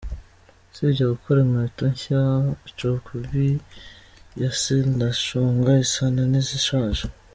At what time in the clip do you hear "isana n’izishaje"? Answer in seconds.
5.85-7.03